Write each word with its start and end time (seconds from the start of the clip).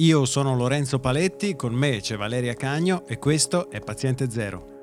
Io 0.00 0.24
sono 0.24 0.56
Lorenzo 0.56 0.98
Paletti, 0.98 1.56
con 1.56 1.74
me 1.74 2.00
c'è 2.00 2.16
Valeria 2.16 2.54
Cagno 2.54 3.02
e 3.06 3.18
questo 3.18 3.70
è 3.70 3.80
Paziente 3.80 4.30
Zero. 4.30 4.78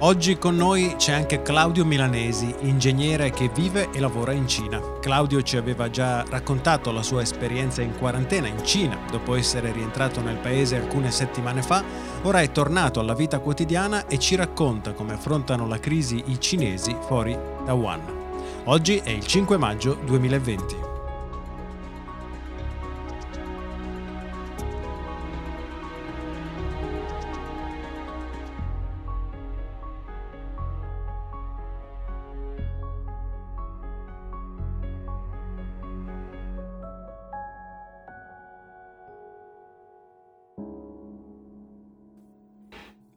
Oggi 0.00 0.36
con 0.36 0.54
noi 0.54 0.96
c'è 0.98 1.12
anche 1.12 1.40
Claudio 1.40 1.86
Milanesi, 1.86 2.54
ingegnere 2.60 3.30
che 3.30 3.48
vive 3.48 3.88
e 3.90 4.00
lavora 4.00 4.32
in 4.32 4.46
Cina. 4.46 4.98
Claudio 5.00 5.40
ci 5.40 5.56
aveva 5.56 5.88
già 5.88 6.22
raccontato 6.28 6.92
la 6.92 7.02
sua 7.02 7.22
esperienza 7.22 7.80
in 7.80 7.96
quarantena 7.96 8.46
in 8.46 8.62
Cina, 8.62 8.98
dopo 9.10 9.34
essere 9.34 9.72
rientrato 9.72 10.20
nel 10.20 10.36
paese 10.36 10.76
alcune 10.76 11.10
settimane 11.10 11.62
fa, 11.62 11.82
ora 12.20 12.42
è 12.42 12.52
tornato 12.52 13.00
alla 13.00 13.14
vita 13.14 13.38
quotidiana 13.38 14.06
e 14.08 14.18
ci 14.18 14.34
racconta 14.34 14.92
come 14.92 15.14
affrontano 15.14 15.66
la 15.66 15.80
crisi 15.80 16.22
i 16.26 16.38
cinesi 16.38 16.94
fuori 17.00 17.32
da 17.64 17.72
Wuhan. 17.72 18.25
Oggi 18.68 18.96
è 18.96 19.10
il 19.10 19.24
5 19.24 19.56
maggio 19.58 19.94
2020. 19.94 20.76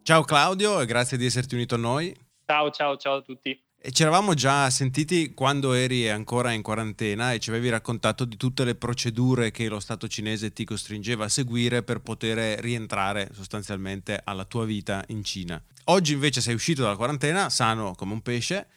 Ciao 0.04 0.24
Claudio 0.24 0.80
e 0.80 0.86
grazie 0.86 1.18
di 1.18 1.26
esserti 1.26 1.56
unito 1.56 1.74
a 1.74 1.80
noi. 1.80 2.16
Ciao, 2.46 2.70
ciao, 2.70 2.98
ciao 2.98 3.16
a 3.16 3.22
tutti. 3.22 3.60
E 3.82 3.92
ci 3.92 4.02
eravamo 4.02 4.34
già 4.34 4.70
sentiti 4.70 5.34
quando 5.34 5.72
eri 5.72 6.10
ancora 6.10 6.52
in 6.52 6.62
quarantena 6.62 7.32
e 7.32 7.40
ci 7.40 7.50
avevi 7.50 7.70
raccontato 7.70 8.26
di 8.26 8.36
tutte 8.36 8.66
le 8.66 8.76
procedure 8.76 9.52
che 9.52 9.70
lo 9.70 9.80
Stato 9.80 10.10
cinese 10.10 10.52
ti 10.52 10.66
costringeva 10.66 11.24
a 11.24 11.30
seguire 11.30 11.82
per 11.82 12.02
poter 12.02 12.60
rientrare 12.60 13.30
sostanzialmente 13.32 14.20
alla 14.22 14.44
tua 14.44 14.66
vita 14.66 15.02
in 15.08 15.24
Cina. 15.24 15.64
Oggi 15.86 16.12
invece 16.12 16.42
sei 16.42 16.56
uscito 16.56 16.82
dalla 16.82 16.98
quarantena 16.98 17.50
sano 17.50 17.96
come 17.96 18.12
un 18.12 18.22
pesce 18.22 18.68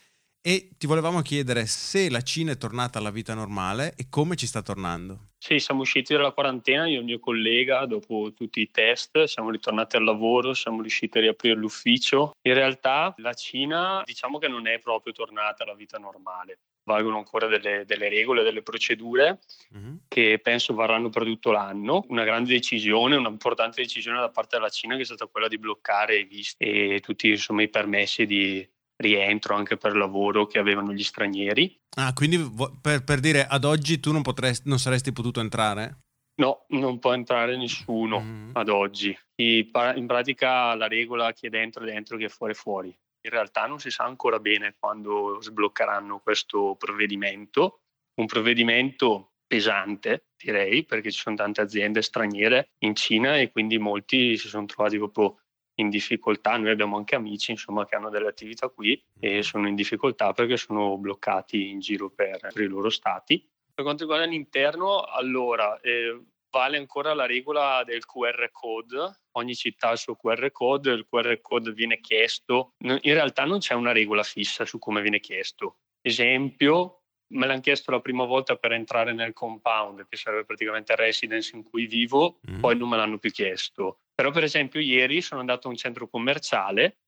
e 0.42 0.70
ti 0.76 0.88
volevamo 0.88 1.22
chiedere 1.22 1.66
se 1.66 2.10
la 2.10 2.20
Cina 2.20 2.52
è 2.52 2.58
tornata 2.58 2.98
alla 2.98 3.12
vita 3.12 3.32
normale 3.32 3.94
e 3.96 4.06
come 4.10 4.34
ci 4.34 4.46
sta 4.46 4.60
tornando. 4.60 5.28
Sì, 5.38 5.58
siamo 5.58 5.82
usciti 5.82 6.14
dalla 6.14 6.32
quarantena, 6.32 6.86
io 6.86 6.96
e 6.96 6.98
il 6.98 7.04
mio 7.04 7.18
collega, 7.20 7.86
dopo 7.86 8.32
tutti 8.34 8.60
i 8.60 8.70
test, 8.70 9.24
siamo 9.24 9.50
ritornati 9.50 9.96
al 9.96 10.04
lavoro, 10.04 10.52
siamo 10.52 10.80
riusciti 10.80 11.18
a 11.18 11.20
riaprire 11.20 11.54
l'ufficio. 11.54 12.32
In 12.42 12.54
realtà 12.54 13.14
la 13.18 13.32
Cina 13.34 14.02
diciamo 14.04 14.38
che 14.38 14.48
non 14.48 14.66
è 14.66 14.78
proprio 14.78 15.12
tornata 15.12 15.62
alla 15.62 15.74
vita 15.74 15.98
normale. 15.98 16.58
Valgono 16.84 17.18
ancora 17.18 17.46
delle, 17.46 17.84
delle 17.86 18.08
regole, 18.08 18.42
delle 18.42 18.62
procedure 18.62 19.38
mm-hmm. 19.76 19.94
che 20.08 20.40
penso 20.42 20.74
varranno 20.74 21.10
per 21.10 21.22
tutto 21.22 21.52
l'anno. 21.52 22.04
Una 22.08 22.24
grande 22.24 22.50
decisione, 22.50 23.14
un'importante 23.14 23.82
decisione 23.82 24.18
da 24.18 24.30
parte 24.30 24.56
della 24.56 24.68
Cina 24.68 24.96
che 24.96 25.02
è 25.02 25.04
stata 25.04 25.26
quella 25.26 25.46
di 25.46 25.58
bloccare 25.58 26.18
i 26.18 26.24
visti 26.24 26.94
e 26.94 27.00
tutti 27.00 27.28
insomma, 27.28 27.62
i 27.62 27.68
permessi 27.68 28.26
di, 28.26 28.68
rientro 29.02 29.54
anche 29.54 29.76
per 29.76 29.96
lavoro 29.96 30.46
che 30.46 30.58
avevano 30.58 30.92
gli 30.92 31.02
stranieri. 31.02 31.78
Ah, 31.96 32.12
quindi 32.14 32.38
per, 32.80 33.04
per 33.04 33.20
dire 33.20 33.46
ad 33.46 33.64
oggi 33.64 34.00
tu 34.00 34.12
non, 34.12 34.22
potresti, 34.22 34.68
non 34.68 34.78
saresti 34.78 35.12
potuto 35.12 35.40
entrare? 35.40 35.98
No, 36.36 36.64
non 36.68 36.98
può 36.98 37.12
entrare 37.12 37.56
nessuno 37.56 38.20
mm. 38.20 38.50
ad 38.54 38.68
oggi. 38.68 39.16
In 39.36 40.06
pratica 40.06 40.74
la 40.74 40.88
regola 40.88 41.32
chi 41.32 41.46
è 41.46 41.50
dentro 41.50 41.84
è 41.84 41.86
dentro, 41.92 42.16
chi 42.16 42.24
è 42.24 42.28
fuori 42.28 42.52
è 42.52 42.56
fuori. 42.56 42.88
In 43.24 43.30
realtà 43.30 43.66
non 43.66 43.78
si 43.78 43.90
sa 43.90 44.04
ancora 44.04 44.38
bene 44.38 44.74
quando 44.78 45.38
sbloccheranno 45.40 46.20
questo 46.20 46.74
provvedimento. 46.78 47.82
Un 48.14 48.26
provvedimento 48.26 49.32
pesante, 49.46 50.28
direi, 50.42 50.84
perché 50.84 51.10
ci 51.10 51.20
sono 51.20 51.36
tante 51.36 51.60
aziende 51.60 52.00
straniere 52.00 52.70
in 52.78 52.94
Cina 52.94 53.38
e 53.38 53.50
quindi 53.50 53.78
molti 53.78 54.36
si 54.38 54.48
sono 54.48 54.64
trovati 54.64 54.96
proprio 54.96 55.41
in 55.76 55.88
difficoltà, 55.88 56.56
noi 56.56 56.70
abbiamo 56.70 56.96
anche 56.96 57.14
amici 57.14 57.52
insomma, 57.52 57.86
che 57.86 57.94
hanno 57.94 58.10
delle 58.10 58.28
attività 58.28 58.68
qui 58.68 59.00
e 59.18 59.38
mm. 59.38 59.40
sono 59.40 59.68
in 59.68 59.74
difficoltà 59.74 60.32
perché 60.32 60.56
sono 60.56 60.96
bloccati 60.98 61.70
in 61.70 61.80
giro 61.80 62.10
per, 62.10 62.38
per 62.38 62.62
i 62.62 62.66
loro 62.66 62.90
stati. 62.90 63.46
Per 63.74 63.84
quanto 63.84 64.02
riguarda 64.02 64.26
l'interno, 64.26 65.00
allora 65.00 65.80
eh, 65.80 66.20
vale 66.50 66.76
ancora 66.76 67.14
la 67.14 67.24
regola 67.24 67.82
del 67.84 68.04
QR 68.04 68.50
code, 68.52 69.20
ogni 69.32 69.54
città 69.54 69.88
ha 69.88 69.92
il 69.92 69.98
suo 69.98 70.14
QR 70.14 70.50
code, 70.52 70.92
il 70.92 71.06
QR 71.08 71.40
code 71.40 71.72
viene 71.72 72.00
chiesto, 72.00 72.74
in 72.80 73.00
realtà 73.02 73.44
non 73.44 73.58
c'è 73.58 73.72
una 73.72 73.92
regola 73.92 74.22
fissa 74.22 74.66
su 74.66 74.78
come 74.78 75.00
viene 75.00 75.20
chiesto. 75.20 75.78
Esempio, 76.02 77.01
me 77.32 77.46
l'hanno 77.46 77.60
chiesto 77.60 77.90
la 77.90 78.00
prima 78.00 78.24
volta 78.24 78.56
per 78.56 78.72
entrare 78.72 79.12
nel 79.12 79.32
compound, 79.32 80.06
che 80.08 80.16
sarebbe 80.16 80.44
praticamente 80.44 80.94
residence 80.96 81.54
in 81.56 81.62
cui 81.62 81.86
vivo, 81.86 82.38
mm. 82.50 82.60
poi 82.60 82.76
non 82.76 82.88
me 82.88 82.96
l'hanno 82.96 83.18
più 83.18 83.30
chiesto. 83.30 84.00
Però 84.14 84.30
per 84.30 84.44
esempio 84.44 84.80
ieri 84.80 85.20
sono 85.20 85.40
andato 85.40 85.66
a 85.66 85.70
un 85.70 85.76
centro 85.76 86.08
commerciale 86.08 86.98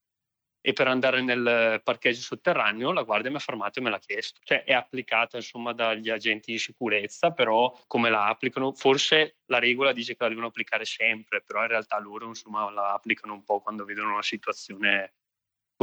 e 0.66 0.72
per 0.72 0.88
andare 0.88 1.20
nel 1.20 1.82
parcheggio 1.84 2.22
sotterraneo 2.22 2.90
la 2.90 3.02
guardia 3.02 3.28
mi 3.28 3.36
ha 3.36 3.40
fermato 3.40 3.78
e 3.78 3.82
me 3.82 3.90
l'ha 3.90 3.98
chiesto. 3.98 4.40
Cioè 4.42 4.64
è 4.64 4.72
applicata 4.72 5.36
insomma 5.36 5.74
dagli 5.74 6.08
agenti 6.08 6.52
di 6.52 6.58
sicurezza, 6.58 7.32
però 7.32 7.78
come 7.86 8.08
la 8.08 8.28
applicano? 8.28 8.72
Forse 8.72 9.36
la 9.46 9.58
regola 9.58 9.92
dice 9.92 10.16
che 10.16 10.22
la 10.22 10.30
devono 10.30 10.46
applicare 10.46 10.86
sempre, 10.86 11.42
però 11.42 11.60
in 11.60 11.68
realtà 11.68 11.98
loro 11.98 12.28
insomma 12.28 12.70
la 12.70 12.94
applicano 12.94 13.34
un 13.34 13.44
po' 13.44 13.60
quando 13.60 13.84
vedono 13.84 14.12
una 14.12 14.22
situazione 14.22 15.12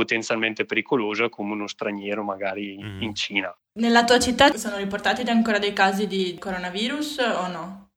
potenzialmente 0.01 0.66
pericolosa 0.66 1.29
come 1.29 1.53
uno 1.53 1.67
straniero 1.67 2.23
magari 2.23 2.75
mm. 2.81 3.01
in 3.03 3.13
Cina. 3.13 3.56
Nella 3.73 4.03
tua 4.03 4.19
città 4.19 4.51
sono 4.57 4.78
riportati 4.78 5.22
ancora 5.29 5.59
dei 5.59 5.73
casi 5.73 6.07
di 6.07 6.38
coronavirus 6.39 7.17
o 7.19 7.47
no? 7.47 7.91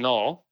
No, 0.00 0.44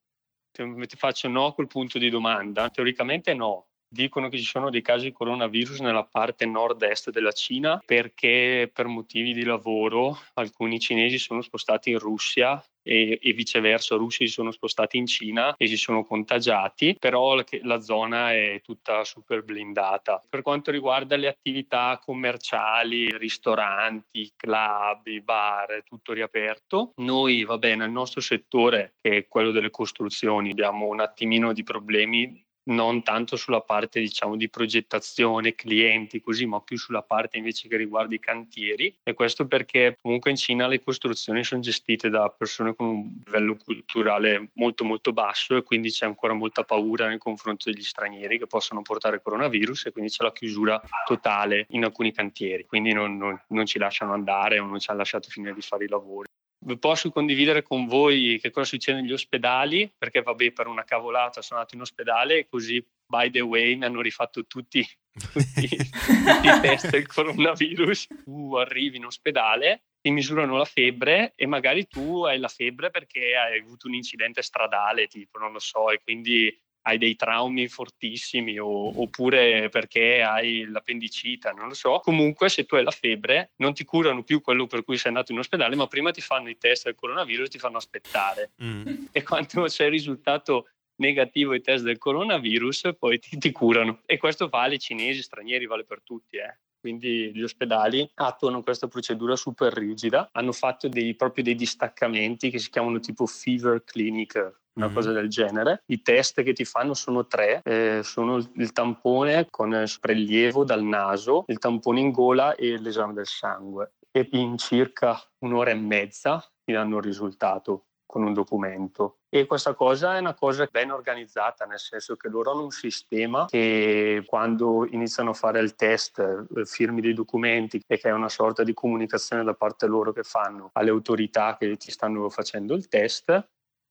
ti 0.53 0.97
faccio 0.97 1.29
no 1.29 1.47
a 1.47 1.55
quel 1.55 1.67
punto 1.67 1.99
di 1.99 2.11
domanda. 2.11 2.69
Teoricamente 2.69 3.33
no, 3.33 3.68
Dicono 3.91 4.29
che 4.29 4.37
ci 4.37 4.45
sono 4.45 4.69
dei 4.69 4.83
casi 4.83 5.07
di 5.07 5.13
coronavirus 5.13 5.81
nella 5.81 6.05
parte 6.05 6.45
nord-est 6.45 7.11
della 7.11 7.33
Cina 7.33 7.81
perché 7.85 8.71
per 8.73 8.87
motivi 8.87 9.33
di 9.33 9.45
lavoro 9.45 10.19
alcuni 10.35 10.79
cinesi 10.79 11.19
sono 11.19 11.41
spostati 11.41 11.91
in 11.91 11.99
Russia 11.99 12.63
e, 12.89 13.19
e, 13.21 13.33
viceversa 13.33 13.97
russi 13.97 14.27
si 14.27 14.33
sono 14.33 14.51
spostati 14.51 14.97
in 14.97 15.07
Cina 15.07 15.55
e 15.57 15.67
si 15.67 15.77
sono 15.77 16.05
contagiati, 16.05 16.97
però 16.99 17.35
la, 17.35 17.45
la, 17.63 17.81
zona 17.81 18.33
è 18.33 18.61
tutta 18.63 19.05
super 19.05 19.43
blindata. 19.43 20.23
Per 20.29 20.41
quanto 20.41 20.71
riguarda 20.71 21.17
le 21.17 21.29
attività 21.29 22.01
commerciali, 22.03 23.15
ristoranti, 23.17 24.33
club, 24.35 25.07
bar, 25.23 25.83
tutto 25.85 26.15
riaperto, 26.15 26.93
noi 26.97 27.45
va 27.45 27.59
bene, 27.59 27.77
nel 27.77 27.91
nostro 27.91 28.21
settore 28.21 28.95
che 29.01 29.17
è 29.17 29.29
quello 29.29 29.51
delle 29.51 29.71
costruzioni 29.71 30.51
abbiamo 30.51 30.87
un 30.87 31.01
attimino 31.01 31.53
di 31.53 31.63
problemi 31.63 32.47
non 32.69 33.03
tanto 33.03 33.37
sulla 33.37 33.61
parte 33.61 34.01
diciamo 34.01 34.37
di 34.37 34.49
progettazione, 34.49 35.55
clienti 35.55 36.21
così, 36.21 36.47
ma 36.47 36.61
più 36.61 36.79
sulla 36.79 37.03
parte 37.03 37.39
invece 37.39 37.69
che 37.69 37.77
riguarda 37.77 38.15
i 38.15 38.19
cantieri. 38.19 38.95
E 39.03 39.15
questo 39.15 39.47
perché 39.47 39.99
comunque 40.01 40.31
in 40.31 40.37
Cina 40.37 40.67
le 40.67 40.83
costruzioni 40.83 41.45
sono 41.45 41.61
gestite 41.61 42.09
da 42.09 42.29
persone 42.29 42.75
con 42.75 42.87
un 42.87 43.23
livello 43.25 43.57
culturale 43.57 44.51
molto 44.55 44.85
molto 44.85 45.13
basso 45.13 45.57
e 45.57 45.63
quindi 45.63 45.91
c'è 45.91 46.07
ancora 46.07 46.33
molta 46.33 46.65
paura 46.65 47.09
nei 47.09 47.19
confronti 47.19 47.71
degli 47.71 47.83
stranieri 47.83 48.39
che 48.39 48.47
possono 48.47 48.83
portare 48.83 49.23
coronavirus 49.23 49.87
e 49.87 49.93
quindi 49.93 50.11
c'è 50.11 50.25
la 50.25 50.33
chiusura 50.33 50.81
totale 51.05 51.67
in 51.71 51.85
alcuni 51.85 52.13
cantieri, 52.13 52.67
quindi 52.67 52.93
non, 52.93 53.17
non, 53.17 53.41
non 53.49 53.67
ci 53.67 53.79
lasciano 53.79 54.13
andare 54.13 54.59
o 54.59 54.67
non 54.67 54.79
ci 54.79 54.91
hanno 54.91 54.99
lasciato 54.99 55.29
finire 55.29 55.55
di 55.55 55.63
fare 55.63 55.85
i 55.85 55.89
lavori 55.89 56.29
posso 56.79 57.11
condividere 57.11 57.63
con 57.63 57.87
voi 57.87 58.39
che 58.41 58.51
cosa 58.51 58.67
succede 58.67 59.01
negli 59.01 59.13
ospedali, 59.13 59.93
perché 59.97 60.23
vabbè 60.23 60.53
per 60.53 60.67
una 60.67 60.85
cavolata 60.85 61.43
sono 61.43 61.61
andato 61.61 61.77
in 61.77 61.83
ospedale 61.83 62.39
e 62.39 62.47
così 62.49 62.85
by 63.07 63.31
the 63.31 63.41
way 63.41 63.75
mi 63.77 63.85
hanno 63.85 64.01
rifatto 64.01 64.47
tutti, 64.47 64.87
tutti, 65.33 65.69
tutti 65.69 66.47
i 66.47 66.61
test 66.61 66.91
del 66.91 67.07
coronavirus. 67.07 68.07
Tu 68.25 68.55
arrivi 68.57 68.97
in 68.97 69.07
ospedale, 69.07 69.85
ti 70.01 70.11
misurano 70.11 70.57
la 70.57 70.65
febbre 70.65 71.33
e 71.35 71.47
magari 71.47 71.87
tu 71.87 72.25
hai 72.25 72.39
la 72.39 72.49
febbre 72.49 72.91
perché 72.91 73.37
hai 73.37 73.59
avuto 73.61 73.87
un 73.87 73.95
incidente 73.95 74.43
stradale, 74.43 75.07
tipo 75.07 75.39
non 75.39 75.53
lo 75.53 75.59
so, 75.59 75.91
e 75.91 76.01
quindi 76.03 76.55
hai 76.83 76.99
dei 76.99 77.17
traumi 77.17 77.69
fortissimi 77.69 78.59
o, 78.59 79.01
oppure 79.01 79.69
perché 79.69 80.23
hai 80.23 80.65
l'appendicita, 80.67 81.51
non 81.51 81.69
lo 81.69 81.75
so. 81.75 82.01
Comunque 82.01 82.49
se 82.49 82.65
tu 82.65 82.77
hai 82.77 82.85
la 82.85 82.91
febbre 82.91 83.53
non 83.57 83.75
ti 83.75 83.85
curano 83.85 84.23
più 84.23 84.41
quello 84.41 84.67
per 84.67 84.85
cui 84.85 84.97
sei 84.97 85.09
andato 85.09 85.33
in 85.33 85.39
ospedale, 85.39 85.77
ma 85.77 85.87
prima 85.87 86.11
ti 86.11 86.21
fanno 86.21 86.49
i 86.49 86.59
test 86.59 86.85
del 86.85 86.95
coronavirus 86.95 87.47
e 87.47 87.51
ti 87.51 87.59
fanno 87.59 87.77
aspettare. 87.77 88.53
Mm. 88.63 88.87
E 89.19 89.23
quando 89.23 89.65
c'è 89.65 89.85
il 89.85 89.91
risultato 89.91 90.69
negativo 90.97 91.53
ai 91.53 91.61
test 91.61 91.85
del 91.85 91.99
coronavirus, 91.99 92.91
poi 92.99 93.19
ti, 93.19 93.37
ti, 93.39 93.51
curano. 93.53 94.01
E 94.07 94.17
questo 94.17 94.49
vale 94.49 94.79
cinesi, 94.79 95.23
stranieri, 95.23 95.67
vale 95.67 95.85
per 95.85 96.03
tutti. 96.03 96.37
Eh. 96.37 96.59
Quindi 96.81 97.33
gli 97.35 97.43
ospedali 97.43 98.09
attuano 98.15 98.63
questa 98.63 98.87
procedura 98.87 99.35
super 99.35 99.73
rigida, 99.73 100.29
hanno 100.33 100.53
fatto 100.53 100.89
dei, 100.89 101.15
proprio 101.15 101.45
dei 101.45 101.57
distaccamenti 101.57 102.51
che 102.51 102.59
si 102.59 102.71
chiamano 102.71 103.01
tipo 103.01 103.27
fever 103.27 103.83
clinic 103.85 104.61
una 104.79 104.87
mm-hmm. 104.87 104.95
cosa 104.95 105.13
del 105.13 105.29
genere. 105.29 105.83
I 105.87 106.01
test 106.03 106.43
che 106.43 106.53
ti 106.53 106.65
fanno 106.65 106.95
sono 106.95 107.27
tre, 107.27 107.61
eh, 107.65 108.01
sono 108.03 108.37
il 108.37 108.73
tampone 108.73 109.47
con 109.51 109.85
prelievo 110.01 110.65
dal 110.65 110.83
naso, 110.83 111.45
il 111.49 111.59
tampone 111.59 112.01
in 112.01 112.11
gola 112.11 112.55
e 112.55 112.79
l'esame 112.79 113.13
del 113.13 113.27
sangue. 113.27 113.95
E 114.11 114.27
in 114.33 114.57
circa 114.57 115.21
un'ora 115.41 115.71
e 115.71 115.75
mezza 115.75 116.43
ti 116.65 116.73
danno 116.73 116.97
il 116.97 117.03
risultato 117.03 117.85
con 118.07 118.23
un 118.23 118.33
documento. 118.33 119.19
E 119.29 119.45
questa 119.45 119.75
cosa 119.75 120.17
è 120.17 120.21
una 120.21 120.33
cosa 120.33 120.67
ben 120.71 120.91
organizzata, 120.91 121.67
nel 121.67 121.79
senso 121.79 122.17
che 122.17 122.29
loro 122.29 122.53
hanno 122.53 122.63
un 122.63 122.71
sistema 122.71 123.45
che 123.45 124.23
quando 124.25 124.87
iniziano 124.91 125.31
a 125.31 125.35
fare 125.35 125.61
il 125.61 125.75
test, 125.75 126.19
eh, 126.19 126.65
firmi 126.65 127.03
dei 127.03 127.13
documenti 127.13 127.83
e 127.87 127.99
che 127.99 128.09
è 128.09 128.13
una 128.13 128.31
sorta 128.31 128.65
di 128.65 128.73
comunicazione 128.73 129.45
da 129.45 129.53
parte 129.53 129.87
loro 129.87 130.13
che 130.13 130.23
fanno 130.23 130.71
alle 130.73 130.89
autorità 130.89 131.59
che 131.59 131.77
ti 131.77 131.91
stanno 131.91 132.31
facendo 132.31 132.75
il 132.75 132.89
test 132.89 133.47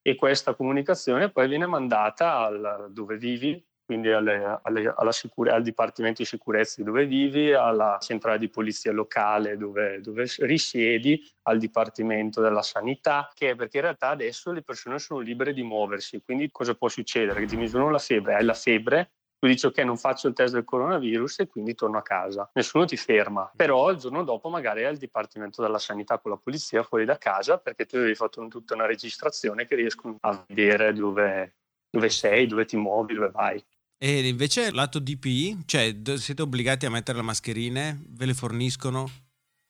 e 0.07 0.15
questa 0.15 0.54
comunicazione 0.54 1.30
poi 1.30 1.50
viene 1.50 1.65
mandata 1.65 2.38
al, 2.38 2.88
dove 2.92 3.18
vivi 3.18 3.62
quindi 3.83 4.09
alle, 4.09 4.59
alle, 4.63 5.12
sicure, 5.12 5.51
al 5.51 5.63
Dipartimento 5.63 6.21
di 6.21 6.27
Sicurezza 6.27 6.83
dove 6.83 7.06
vivi, 7.06 7.54
alla 7.54 7.98
centrale 8.01 8.38
di 8.38 8.50
polizia 8.50 8.92
locale 8.92 9.56
dove, 9.56 10.01
dove, 10.01 10.25
risiedi, 10.39 11.21
al 11.44 11.57
Dipartimento 11.57 12.42
della 12.42 12.62
Sanità, 12.62 13.30
che 13.33 13.56
perché 13.56 13.77
in 13.77 13.83
realtà 13.83 14.09
adesso 14.09 14.51
le 14.51 14.62
persone 14.62 15.00
sono 15.00 15.21
libere 15.21 15.54
di 15.54 15.63
muoversi, 15.63 16.21
quindi 16.21 16.51
cosa 16.51 16.75
può 16.75 16.89
succedere? 16.89 17.39
Che 17.39 17.45
ti 17.45 17.56
misurano 17.56 17.89
la 17.89 17.98
febbre, 17.98 18.36
hai 18.36 18.44
la 18.44 18.54
febbre, 18.54 19.12
tu 19.39 19.47
dici 19.47 19.65
ok 19.65 19.77
non 19.79 19.97
faccio 19.97 20.27
il 20.27 20.33
test 20.33 20.53
del 20.53 20.63
coronavirus 20.63 21.39
e 21.39 21.47
quindi 21.47 21.75
torno 21.75 21.97
a 21.97 22.01
casa. 22.01 22.49
Nessuno 22.53 22.85
ti 22.85 22.97
ferma. 22.97 23.51
Però 23.55 23.89
il 23.91 23.97
giorno 23.97 24.23
dopo 24.23 24.49
magari 24.49 24.85
hai 24.85 24.91
il 24.91 24.97
dipartimento 24.97 25.61
della 25.61 25.79
sanità 25.79 26.17
con 26.19 26.31
la 26.31 26.37
polizia 26.37 26.83
fuori 26.83 27.05
da 27.05 27.17
casa 27.17 27.57
perché 27.57 27.85
tu 27.85 27.97
avevi 27.97 28.15
fatto 28.15 28.45
tutta 28.47 28.73
una 28.73 28.85
registrazione 28.85 29.67
che 29.67 29.75
riescono 29.75 30.17
a 30.21 30.43
vedere 30.47 30.93
dove, 30.93 31.55
dove 31.89 32.09
sei 32.09 32.47
dove 32.47 32.65
ti 32.65 32.77
muovi 32.77 33.13
dove 33.13 33.29
vai. 33.29 33.63
E 33.99 34.27
invece 34.27 34.71
lato 34.71 34.99
DPI, 34.99 35.63
cioè 35.65 35.95
siete 36.17 36.43
obbligati 36.43 36.85
a 36.85 36.91
mettere 36.91 37.17
le 37.17 37.23
mascherine, 37.23 37.99
ve 38.09 38.25
le 38.27 38.33
forniscono? 38.35 39.09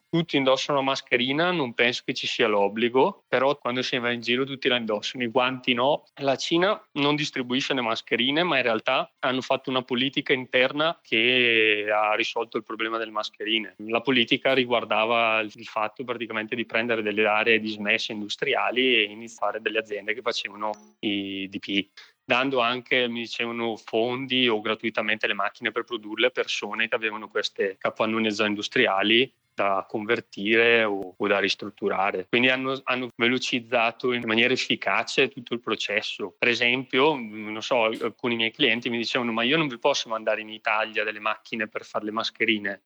Tutti 0.10 0.38
indossano 0.38 0.78
la 0.78 0.86
mascherina, 0.86 1.52
non 1.52 1.74
penso 1.74 2.04
che 2.06 2.14
ci 2.14 2.28
sia 2.28 2.48
l'obbligo, 2.48 3.26
però 3.28 3.58
quando 3.58 3.82
si 3.82 3.98
va 3.98 4.10
in 4.12 4.22
giro 4.22 4.46
tutti 4.46 4.70
la 4.70 4.78
indossano, 4.78 5.24
i 5.24 5.28
guanti 5.28 5.74
no. 5.74 6.06
La 6.22 6.38
Cina 6.38 6.82
non 6.94 7.18
distribuisce 7.18 7.74
le 7.74 7.82
mascherine, 7.82 8.44
ma 8.44 8.56
in 8.56 8.64
realtà 8.64 9.12
hanno 9.20 9.42
fatto 9.42 9.70
una 9.70 9.82
politica 9.82 10.32
interna 10.32 10.98
che 11.02 11.88
ha 11.94 12.16
risolto 12.16 12.56
il 12.56 12.64
problema 12.64 12.98
delle 12.98 13.12
mascherine. 13.12 13.76
La 13.80 14.00
politica 14.00 14.54
riguardava 14.54 15.42
il 15.42 15.66
fatto 15.66 16.06
praticamente 16.06 16.56
di 16.56 16.66
prendere 16.66 17.02
delle 17.02 17.26
aree 17.26 17.60
dismesse 17.60 18.14
industriali 18.14 18.96
e 18.96 19.02
iniziare 19.04 19.60
delle 19.60 19.80
aziende 19.80 20.14
che 20.14 20.22
facevano 20.22 20.72
i 21.00 21.50
DPI 21.50 21.92
dando 22.28 22.60
anche, 22.60 23.08
mi 23.08 23.22
dicevano, 23.22 23.78
fondi 23.78 24.50
o 24.50 24.60
gratuitamente 24.60 25.28
le 25.28 25.34
macchine 25.34 25.72
per 25.72 25.86
produrle 25.86 26.30
persone 26.30 26.90
che 26.90 26.96
avevano 26.96 27.30
queste 27.30 27.78
capannoni 27.80 28.28
industriali 28.38 29.34
da 29.58 29.88
convertire 29.90 30.84
o, 30.84 31.16
o, 31.18 31.28
da 31.28 31.40
ristrutturare. 31.40 32.28
Quindi 32.30 32.50
hanno, 32.50 32.80
hanno, 32.84 33.10
velocizzato 33.16 34.14
in 34.14 34.22
maniera 34.26 34.54
efficace 34.54 35.30
tutto 35.30 35.56
il 35.56 35.62
processo. 35.62 36.36
Per 36.38 36.48
esempio, 36.48 37.16
non 37.16 37.64
so, 37.64 37.86
alcuni 37.86 38.36
miei 38.36 38.52
clienti 38.52 38.92
mi 38.92 38.98
dicevano 38.98 39.32
ma 39.32 39.42
io 39.42 39.58
non 39.58 39.68
vi 39.68 39.80
posso 39.80 40.10
mandare 40.10 40.42
in 40.42 40.50
Italia 40.50 41.04
delle 41.04 41.20
macchine 41.20 41.68
per 41.68 41.86
fare 41.86 42.06
le 42.06 42.12
mascherine. 42.12 42.84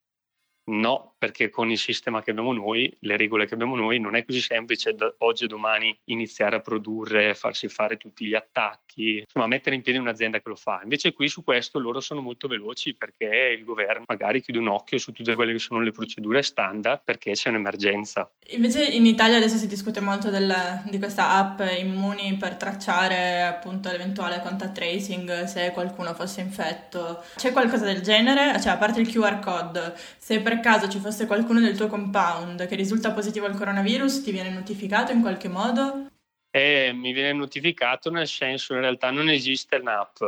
No, 0.71 1.15
perché 1.17 1.49
con 1.49 1.69
il 1.69 1.77
sistema 1.77 2.23
che 2.23 2.31
abbiamo 2.31 2.53
noi, 2.53 2.95
le 3.01 3.17
regole 3.17 3.45
che 3.45 3.55
abbiamo 3.55 3.75
noi, 3.75 3.99
non 3.99 4.15
è 4.15 4.23
così 4.23 4.39
semplice 4.39 4.93
da 4.93 5.13
oggi 5.19 5.43
e 5.43 5.47
domani 5.47 5.95
iniziare 6.05 6.55
a 6.55 6.61
produrre, 6.61 7.35
farsi 7.35 7.67
fare 7.67 7.97
tutti 7.97 8.25
gli 8.25 8.35
attacchi, 8.35 9.19
insomma 9.19 9.47
mettere 9.47 9.75
in 9.75 9.81
piedi 9.81 9.99
un'azienda 9.99 10.39
che 10.39 10.47
lo 10.47 10.55
fa. 10.55 10.79
Invece 10.83 11.11
qui 11.11 11.27
su 11.27 11.43
questo 11.43 11.77
loro 11.77 11.99
sono 11.99 12.21
molto 12.21 12.47
veloci 12.47 12.95
perché 12.95 13.55
il 13.57 13.65
governo 13.65 14.05
magari 14.07 14.41
chiude 14.41 14.59
un 14.59 14.69
occhio 14.69 14.97
su 14.97 15.11
tutte 15.11 15.35
quelle 15.35 15.51
che 15.51 15.59
sono 15.59 15.81
le 15.81 15.91
procedure 15.91 16.41
standard 16.41 17.01
perché 17.03 17.33
c'è 17.33 17.49
un'emergenza. 17.49 18.31
Invece 18.51 18.85
in 18.85 19.05
Italia 19.05 19.37
adesso 19.37 19.57
si 19.57 19.67
discute 19.67 19.99
molto 19.99 20.29
del, 20.29 20.83
di 20.89 20.97
questa 20.99 21.31
app 21.31 21.59
Immuni 21.79 22.37
per 22.37 22.55
tracciare 22.55 23.43
appunto 23.43 23.91
l'eventuale 23.91 24.39
contact 24.41 24.73
tracing 24.73 25.43
se 25.43 25.71
qualcuno 25.71 26.13
fosse 26.13 26.41
infetto. 26.41 27.21
C'è 27.35 27.51
qualcosa 27.51 27.83
del 27.83 28.01
genere? 28.01 28.59
Cioè 28.61 28.71
a 28.71 28.77
parte 28.77 29.01
il 29.01 29.09
QR 29.11 29.39
code, 29.39 29.93
se 30.31 30.39
per 30.39 30.61
caso 30.61 30.87
ci 30.87 30.99
fosse 30.99 31.27
qualcuno 31.27 31.59
del 31.59 31.75
tuo 31.75 31.87
compound 31.87 32.65
che 32.65 32.75
risulta 32.77 33.11
positivo 33.11 33.47
al 33.47 33.57
coronavirus, 33.57 34.23
ti 34.23 34.31
viene 34.31 34.49
notificato 34.49 35.11
in 35.11 35.19
qualche 35.19 35.49
modo? 35.49 36.09
Eh, 36.49 36.93
mi 36.93 37.11
viene 37.11 37.33
notificato 37.33 38.09
nel 38.09 38.27
senso 38.27 38.73
in 38.73 38.79
realtà 38.79 39.11
non 39.11 39.27
esiste 39.27 39.75
un'app, 39.75 40.23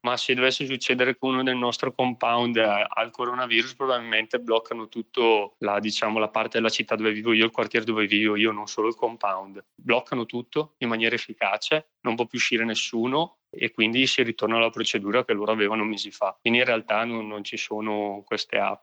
ma 0.00 0.16
se 0.16 0.34
dovesse 0.34 0.66
succedere 0.66 1.12
che 1.12 1.24
uno 1.24 1.44
del 1.44 1.54
nostro 1.54 1.92
compound 1.92 2.56
ha 2.56 3.02
il 3.04 3.12
coronavirus 3.12 3.76
probabilmente 3.76 4.40
bloccano 4.40 4.88
tutto 4.88 5.54
la, 5.58 5.78
diciamo, 5.78 6.18
la 6.18 6.30
parte 6.30 6.58
della 6.58 6.68
città 6.68 6.96
dove 6.96 7.12
vivo 7.12 7.32
io, 7.32 7.44
il 7.44 7.52
quartiere 7.52 7.84
dove 7.84 8.06
vivo 8.06 8.34
io, 8.34 8.50
non 8.50 8.66
solo 8.66 8.88
il 8.88 8.96
compound. 8.96 9.64
Bloccano 9.72 10.26
tutto 10.26 10.74
in 10.78 10.88
maniera 10.88 11.14
efficace, 11.14 11.90
non 12.00 12.16
può 12.16 12.26
più 12.26 12.38
uscire 12.38 12.64
nessuno 12.64 13.36
e 13.50 13.70
quindi 13.70 14.04
si 14.08 14.20
ritorna 14.24 14.56
alla 14.56 14.70
procedura 14.70 15.24
che 15.24 15.32
loro 15.32 15.52
avevano 15.52 15.84
mesi 15.84 16.10
fa. 16.10 16.36
Quindi 16.40 16.58
in 16.58 16.64
realtà 16.64 17.04
non, 17.04 17.28
non 17.28 17.44
ci 17.44 17.56
sono 17.56 18.24
queste 18.26 18.58
app. 18.58 18.82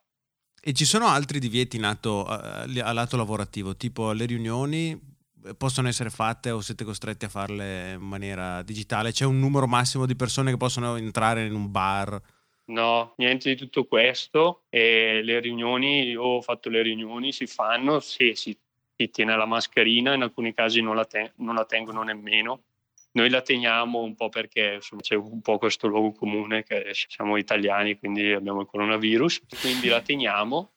E 0.63 0.73
ci 0.73 0.85
sono 0.85 1.07
altri 1.07 1.39
divieti 1.39 1.77
in 1.77 1.85
atto, 1.85 2.23
uh, 2.27 2.29
a 2.29 2.93
lato 2.93 3.17
lavorativo, 3.17 3.75
tipo 3.75 4.11
le 4.11 4.25
riunioni 4.27 4.91
eh, 5.43 5.55
possono 5.55 5.87
essere 5.87 6.11
fatte 6.11 6.51
o 6.51 6.61
siete 6.61 6.83
costretti 6.83 7.25
a 7.25 7.29
farle 7.29 7.93
in 7.93 8.01
maniera 8.01 8.61
digitale? 8.61 9.11
C'è 9.11 9.25
un 9.25 9.39
numero 9.39 9.65
massimo 9.65 10.05
di 10.05 10.15
persone 10.15 10.51
che 10.51 10.57
possono 10.57 10.97
entrare 10.97 11.45
in 11.47 11.55
un 11.55 11.71
bar? 11.71 12.21
No, 12.65 13.15
niente 13.17 13.49
di 13.49 13.55
tutto 13.55 13.85
questo. 13.85 14.65
E 14.69 15.21
le 15.23 15.39
riunioni, 15.39 16.03
io 16.03 16.21
ho 16.21 16.41
fatto 16.41 16.69
le 16.69 16.83
riunioni, 16.83 17.31
si 17.31 17.47
fanno, 17.47 17.99
se 17.99 18.35
si, 18.35 18.55
si 18.95 19.09
tiene 19.09 19.35
la 19.35 19.47
mascherina, 19.47 20.13
in 20.13 20.21
alcuni 20.21 20.53
casi 20.53 20.79
non 20.81 20.95
la, 20.95 21.05
ten- 21.05 21.31
non 21.37 21.55
la 21.55 21.65
tengono 21.65 22.03
nemmeno 22.03 22.65
noi 23.13 23.29
la 23.29 23.41
teniamo 23.41 23.99
un 23.99 24.15
po' 24.15 24.29
perché 24.29 24.73
insomma, 24.75 25.01
c'è 25.01 25.15
un 25.15 25.41
po' 25.41 25.57
questo 25.57 25.87
luogo 25.87 26.11
comune 26.11 26.63
che 26.63 26.91
siamo 26.93 27.37
italiani, 27.37 27.97
quindi 27.97 28.31
abbiamo 28.31 28.61
il 28.61 28.67
coronavirus, 28.67 29.41
quindi 29.59 29.87
la 29.87 30.01
teniamo. 30.01 30.71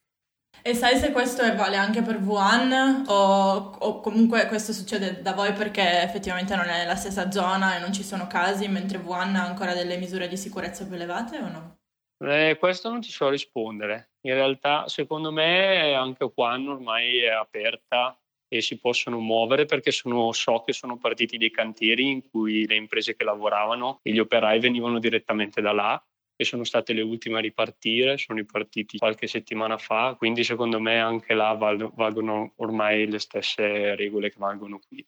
E 0.62 0.74
sai 0.74 0.96
se 0.96 1.12
questo 1.12 1.42
vale 1.56 1.76
anche 1.76 2.00
per 2.00 2.16
Wuhan 2.16 3.04
o, 3.06 3.76
o, 3.78 4.00
comunque 4.00 4.46
questo 4.46 4.72
succede 4.72 5.20
da 5.20 5.34
voi 5.34 5.52
perché 5.52 6.02
effettivamente 6.02 6.56
non 6.56 6.68
è 6.68 6.86
la 6.86 6.94
stessa 6.94 7.30
zona 7.30 7.76
e 7.76 7.80
non 7.80 7.92
ci 7.92 8.02
sono 8.02 8.26
casi, 8.26 8.66
mentre 8.68 8.98
Wuhan 8.98 9.36
ha 9.36 9.44
ancora 9.44 9.74
delle 9.74 9.98
misure 9.98 10.26
di 10.26 10.36
sicurezza 10.36 10.86
più 10.86 10.94
elevate 10.94 11.38
o 11.38 11.48
no? 11.48 11.76
Eh, 12.24 12.56
questo 12.58 12.88
non 12.88 13.00
ti 13.00 13.10
so 13.10 13.28
rispondere. 13.28 14.12
In 14.22 14.32
realtà, 14.32 14.88
secondo 14.88 15.30
me, 15.30 15.92
anche 15.92 16.32
Wuhan 16.34 16.66
ormai 16.68 17.18
è 17.18 17.30
aperta 17.30 18.18
e 18.56 18.62
si 18.62 18.78
possono 18.78 19.18
muovere 19.18 19.66
perché 19.66 19.90
sono, 19.90 20.30
so 20.32 20.62
che 20.64 20.72
sono 20.72 20.96
partiti 20.96 21.36
dei 21.38 21.50
cantieri 21.50 22.08
in 22.08 22.28
cui 22.28 22.66
le 22.66 22.76
imprese 22.76 23.16
che 23.16 23.24
lavoravano 23.24 23.98
e 24.02 24.12
gli 24.12 24.20
operai 24.20 24.60
venivano 24.60 25.00
direttamente 25.00 25.60
da 25.60 25.72
là 25.72 26.04
e 26.36 26.44
sono 26.44 26.62
state 26.62 26.92
le 26.92 27.02
ultime 27.02 27.38
a 27.38 27.40
ripartire, 27.40 28.16
sono 28.16 28.38
ripartiti 28.38 28.98
qualche 28.98 29.26
settimana 29.26 29.76
fa, 29.76 30.14
quindi 30.16 30.44
secondo 30.44 30.80
me 30.80 31.00
anche 31.00 31.34
là 31.34 31.52
valgono 31.52 32.52
ormai 32.56 33.08
le 33.08 33.18
stesse 33.18 33.94
regole 33.96 34.30
che 34.30 34.36
valgono 34.38 34.78
qui. 34.86 35.04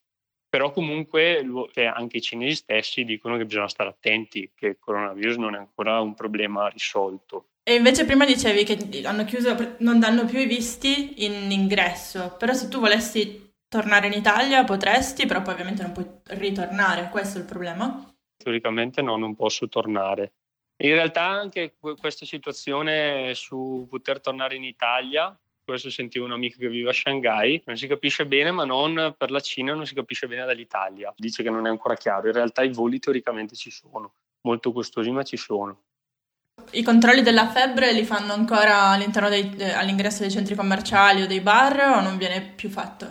Però 0.49 0.73
comunque 0.73 1.45
cioè 1.73 1.85
anche 1.85 2.19
i 2.19 2.23
cinesi 2.23 2.57
stessi 2.57 3.05
dicono 3.05 3.37
che 3.37 3.45
bisogna 3.45 3.69
stare 3.69 3.91
attenti, 3.91 4.53
che 4.55 4.67
il 4.69 4.79
coronavirus 4.79 5.37
non 5.37 5.55
è 5.55 5.59
ancora 5.59 6.00
un 6.00 6.15
problema 6.15 6.69
risolto. 6.69 7.50
E 7.69 7.75
invece 7.75 8.05
prima 8.05 8.25
dicevi 8.25 8.63
che 8.63 9.05
hanno 9.05 9.25
chiuso, 9.25 9.57
non 9.79 9.99
danno 9.99 10.25
più 10.25 10.39
i 10.39 10.47
visti 10.47 11.25
in 11.25 11.51
ingresso, 11.51 12.37
però 12.39 12.53
se 12.53 12.69
tu 12.69 12.79
volessi 12.79 13.55
tornare 13.67 14.07
in 14.07 14.13
Italia 14.13 14.63
potresti, 14.63 15.27
però 15.27 15.43
poi 15.43 15.55
ovviamente 15.55 15.83
non 15.83 15.91
puoi 15.91 16.07
ritornare, 16.39 17.09
questo 17.11 17.39
è 17.39 17.41
il 17.41 17.47
problema? 17.49 18.09
Teoricamente 18.37 19.03
no, 19.03 19.17
non 19.17 19.35
posso 19.35 19.69
tornare. 19.69 20.35
In 20.77 20.93
realtà 20.93 21.25
anche 21.25 21.75
questa 21.77 22.25
situazione 22.25 23.35
su 23.35 23.85
poter 23.91 24.21
tornare 24.21 24.55
in 24.55 24.63
Italia, 24.63 25.37
questo 25.65 25.91
sentivo 25.91 26.25
un 26.25 26.33
amico 26.33 26.59
che 26.61 26.69
vive 26.69 26.91
a 26.91 26.93
Shanghai, 26.93 27.61
non 27.67 27.77
si 27.77 27.89
capisce 27.89 28.27
bene, 28.27 28.53
ma 28.53 28.65
non 28.65 29.17
per 29.19 29.33
la 29.33 29.41
Cina, 29.41 29.75
non 29.75 29.87
si 29.87 29.95
capisce 29.95 30.29
bene 30.29 30.45
dall'Italia. 30.45 31.13
Dice 31.17 31.43
che 31.43 31.51
non 31.51 31.67
è 31.67 31.71
ancora 31.71 31.97
chiaro, 31.97 32.29
in 32.29 32.33
realtà 32.33 32.63
i 32.63 32.73
voli 32.73 33.01
teoricamente 33.01 33.57
ci 33.57 33.73
sono, 33.73 34.13
molto 34.43 34.71
costosi 34.71 35.11
ma 35.11 35.25
ci 35.25 35.37
sono. 35.37 35.81
I 36.73 36.83
controlli 36.83 37.23
della 37.23 37.49
febbre 37.49 37.93
li 37.93 38.05
fanno 38.05 38.33
ancora 38.33 38.89
all'interno 38.89 39.29
dei, 39.29 39.63
all'ingresso 39.73 40.21
dei 40.21 40.31
centri 40.31 40.55
commerciali 40.55 41.23
o 41.23 41.27
dei 41.27 41.41
bar 41.41 41.97
o 41.97 42.01
non 42.01 42.17
viene 42.17 42.53
più 42.55 42.69
fatto? 42.69 43.07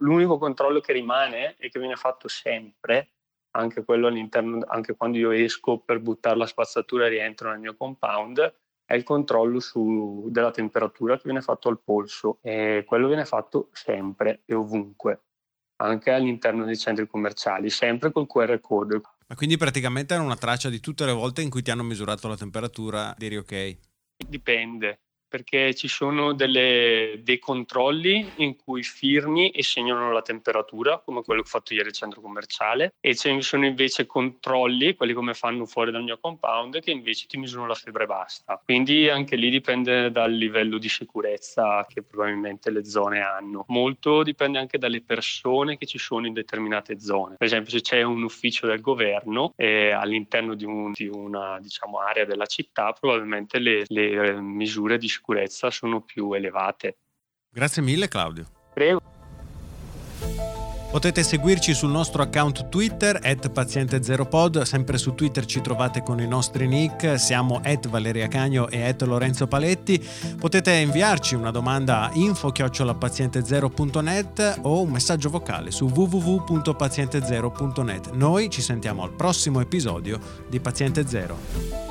L'unico 0.00 0.36
controllo 0.36 0.80
che 0.80 0.92
rimane 0.92 1.56
e 1.56 1.70
che 1.70 1.78
viene 1.78 1.96
fatto 1.96 2.28
sempre, 2.28 3.12
anche 3.52 3.84
quello 3.84 4.08
all'interno, 4.08 4.62
anche 4.66 4.96
quando 4.96 5.16
io 5.16 5.30
esco 5.30 5.78
per 5.78 6.00
buttare 6.00 6.36
la 6.36 6.46
spazzatura 6.46 7.06
e 7.06 7.10
rientro 7.10 7.50
nel 7.50 7.60
mio 7.60 7.76
compound, 7.76 8.54
è 8.84 8.94
il 8.94 9.04
controllo 9.04 9.60
su, 9.60 10.26
della 10.30 10.50
temperatura 10.50 11.16
che 11.16 11.22
viene 11.24 11.40
fatto 11.40 11.68
al 11.68 11.80
polso 11.80 12.38
e 12.42 12.84
quello 12.86 13.06
viene 13.06 13.24
fatto 13.24 13.68
sempre 13.72 14.42
e 14.44 14.54
ovunque, 14.54 15.22
anche 15.76 16.10
all'interno 16.10 16.64
dei 16.64 16.76
centri 16.76 17.06
commerciali, 17.06 17.70
sempre 17.70 18.12
col 18.12 18.26
QR 18.26 18.60
code. 18.60 19.00
Ma 19.28 19.36
quindi 19.36 19.58
praticamente 19.58 20.14
hanno 20.14 20.24
una 20.24 20.36
traccia 20.36 20.70
di 20.70 20.80
tutte 20.80 21.04
le 21.04 21.12
volte 21.12 21.42
in 21.42 21.50
cui 21.50 21.62
ti 21.62 21.70
hanno 21.70 21.82
misurato 21.82 22.28
la 22.28 22.36
temperatura, 22.36 23.14
dire 23.18 23.36
ok? 23.36 23.78
Dipende. 24.26 25.00
Perché 25.28 25.74
ci 25.74 25.88
sono 25.88 26.32
delle, 26.32 27.20
dei 27.22 27.38
controlli 27.38 28.32
in 28.36 28.56
cui 28.56 28.82
firmi 28.82 29.50
e 29.50 29.62
segnano 29.62 30.10
la 30.12 30.22
temperatura, 30.22 30.98
come 30.98 31.22
quello 31.22 31.42
che 31.42 31.48
ho 31.48 31.50
fatto 31.50 31.74
ieri 31.74 31.88
al 31.88 31.94
centro 31.94 32.20
commerciale, 32.20 32.94
e 33.00 33.14
ci 33.14 33.40
sono 33.42 33.66
invece 33.66 34.06
controlli, 34.06 34.94
quelli 34.94 35.12
come 35.12 35.34
fanno 35.34 35.66
fuori 35.66 35.90
dal 35.90 36.02
mio 36.02 36.18
compound, 36.18 36.80
che 36.80 36.90
invece 36.90 37.26
ti 37.26 37.36
misurano 37.36 37.68
la 37.68 37.74
febbre 37.74 38.06
basta. 38.06 38.60
Quindi 38.64 39.08
anche 39.08 39.36
lì 39.36 39.50
dipende 39.50 40.10
dal 40.10 40.32
livello 40.32 40.78
di 40.78 40.88
sicurezza 40.88 41.86
che 41.88 42.02
probabilmente 42.02 42.70
le 42.70 42.84
zone 42.84 43.20
hanno. 43.20 43.64
Molto 43.68 44.22
dipende 44.22 44.58
anche 44.58 44.78
dalle 44.78 45.02
persone 45.02 45.76
che 45.76 45.86
ci 45.86 45.98
sono 45.98 46.26
in 46.26 46.32
determinate 46.32 47.00
zone. 47.00 47.36
Per 47.36 47.46
esempio, 47.46 47.70
se 47.70 47.80
c'è 47.80 48.02
un 48.02 48.22
ufficio 48.22 48.66
del 48.66 48.80
governo 48.80 49.52
eh, 49.56 49.90
all'interno 49.90 50.54
di, 50.54 50.64
un, 50.64 50.92
di 50.92 51.08
una 51.08 51.58
diciamo, 51.60 51.98
area 51.98 52.24
della 52.24 52.46
città, 52.46 52.92
probabilmente 52.92 53.58
le, 53.58 53.84
le 53.88 54.40
misure 54.40 54.98
di 54.98 55.08
sicurezza 55.18 55.70
sono 55.70 56.00
più 56.00 56.32
elevate. 56.32 56.96
Grazie 57.50 57.82
mille 57.82 58.08
Claudio. 58.08 58.46
Prego. 58.72 59.02
Potete 60.90 61.22
seguirci 61.22 61.74
sul 61.74 61.90
nostro 61.90 62.22
account 62.22 62.70
Twitter, 62.70 63.20
at 63.22 63.50
paziente0pod, 63.50 64.62
sempre 64.62 64.96
su 64.96 65.14
Twitter 65.14 65.44
ci 65.44 65.60
trovate 65.60 66.02
con 66.02 66.18
i 66.18 66.26
nostri 66.26 66.66
nick, 66.66 67.20
siamo 67.20 67.60
at 67.62 67.86
Valeria 67.88 68.26
Cagno 68.26 68.70
e 68.70 68.82
at 68.82 69.02
Lorenzo 69.02 69.46
Paletti. 69.46 70.02
Potete 70.38 70.72
inviarci 70.72 71.34
una 71.34 71.50
domanda 71.50 72.04
a 72.04 72.10
info-paziente0.net 72.14 74.60
o 74.62 74.80
un 74.80 74.88
messaggio 74.88 75.28
vocale 75.28 75.70
su 75.70 75.84
www.paziente0.net. 75.84 78.12
Noi 78.12 78.48
ci 78.48 78.62
sentiamo 78.62 79.02
al 79.02 79.12
prossimo 79.12 79.60
episodio 79.60 80.18
di 80.48 80.58
Paziente 80.58 81.06
Zero. 81.06 81.87